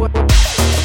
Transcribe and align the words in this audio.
what, 0.00 0.10
what, 0.14 0.32
what. 0.32 0.79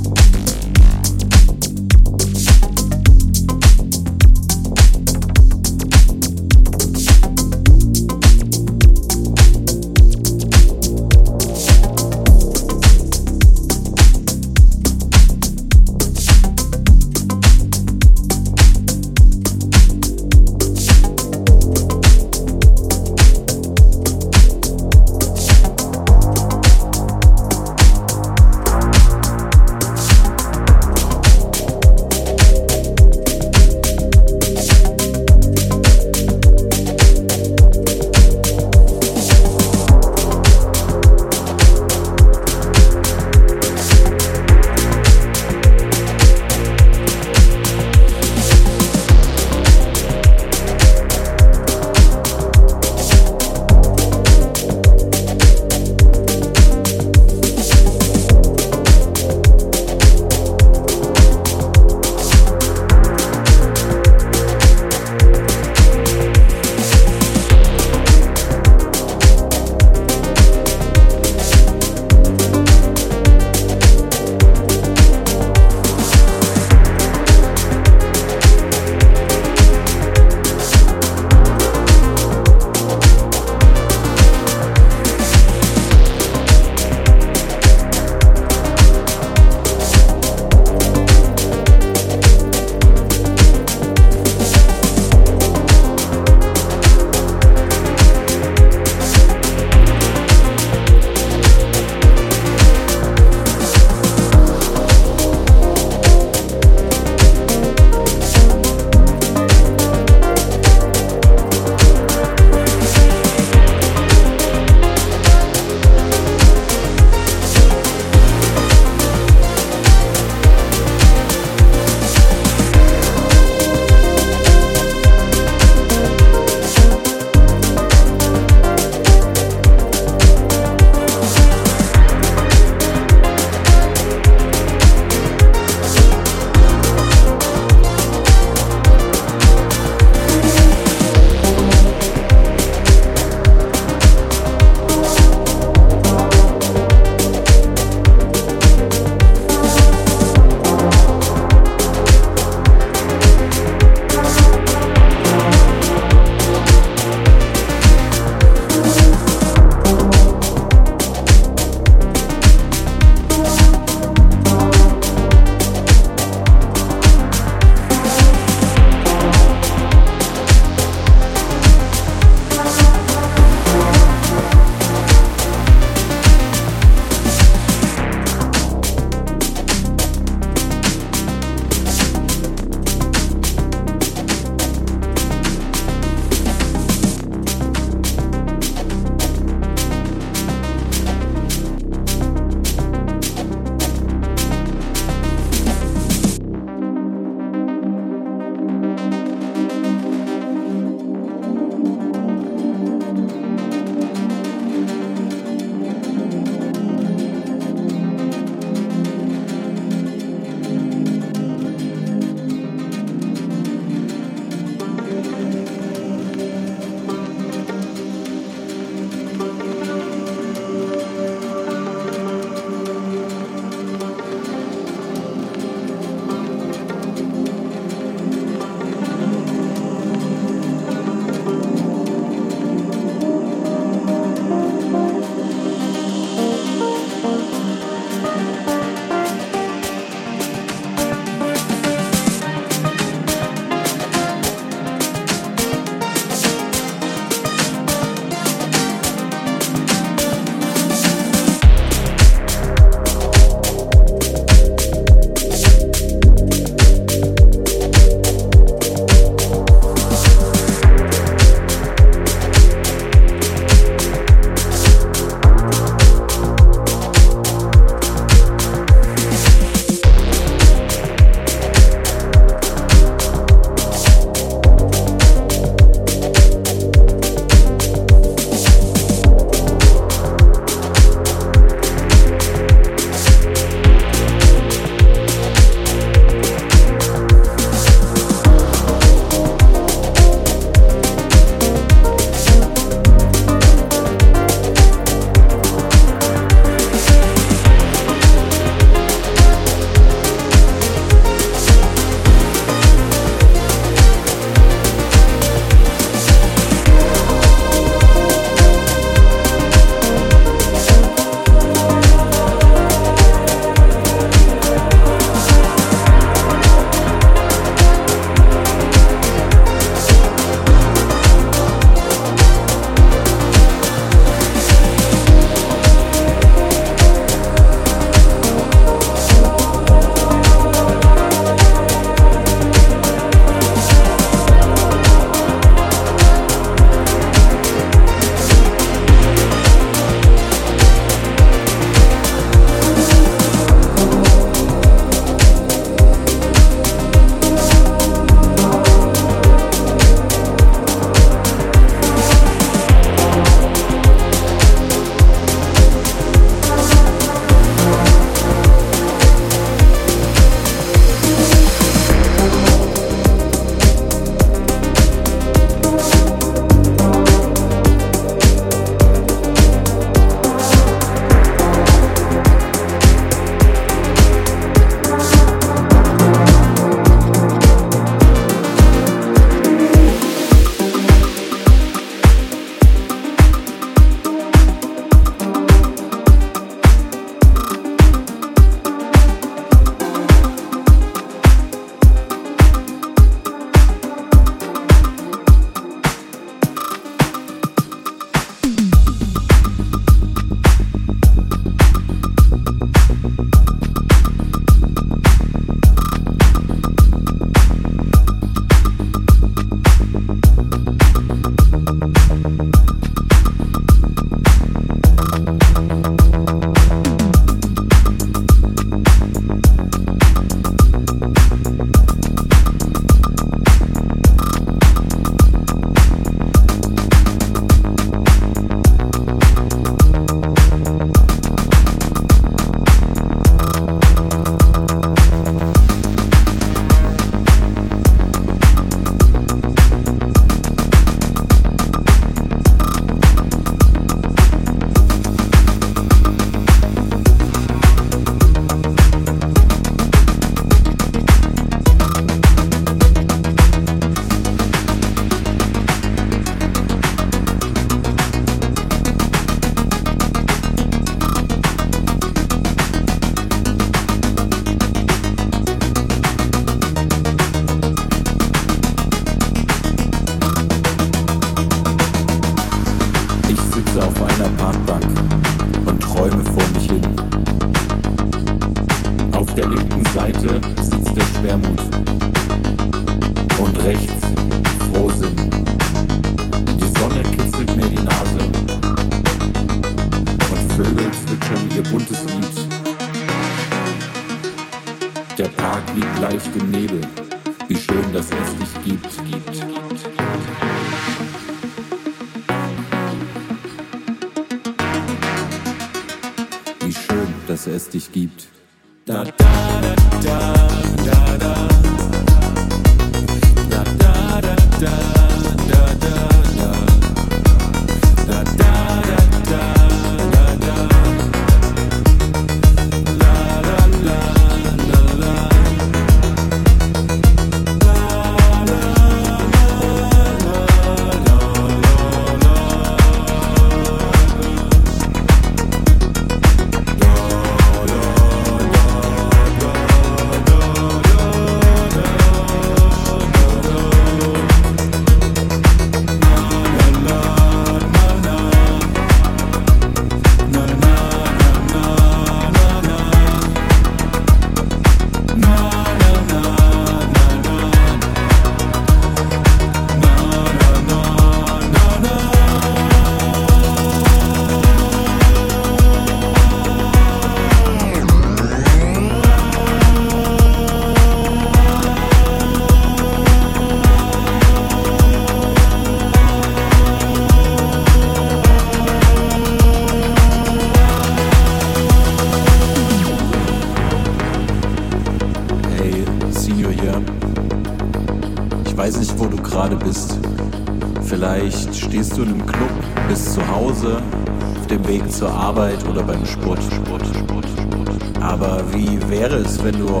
wenn 599.68 599.80
du 599.80 600.00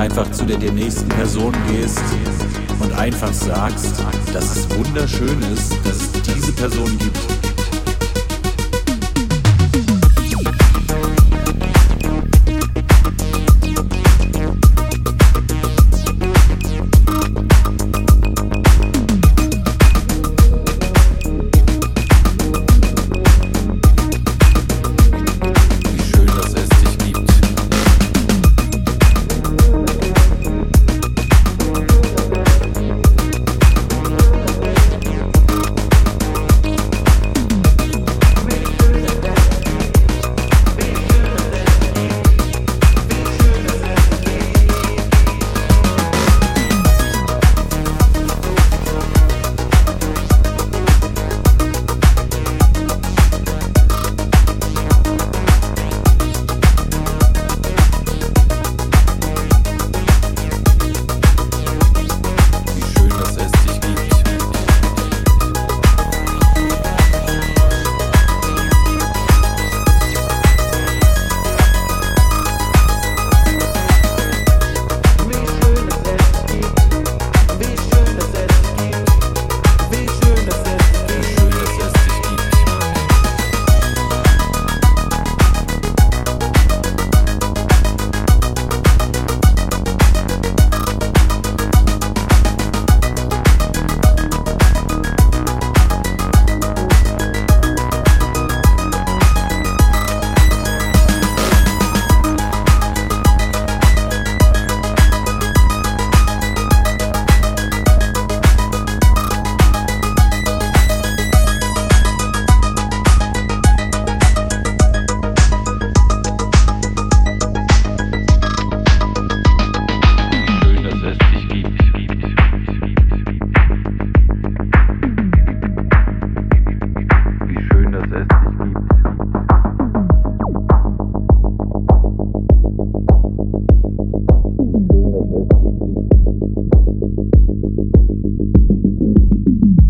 einfach 0.00 0.30
zu 0.30 0.46
der, 0.46 0.56
der 0.56 0.72
nächsten 0.72 1.06
Person 1.10 1.52
gehst 1.70 2.00
und 2.80 2.90
einfach 2.94 3.32
sagst, 3.34 4.02
dass 4.32 4.56
es 4.56 4.78
wunderschön 4.78 5.42
ist, 5.52 5.76
dass 5.84 5.96
es 5.96 6.12
diese 6.22 6.52
Person 6.52 6.98
gibt, 6.98 7.33